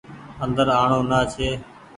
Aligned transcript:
اندر 0.43 0.67
آڻو 0.81 0.99
نآ 1.09 1.19
ڇي۔ 1.33 1.49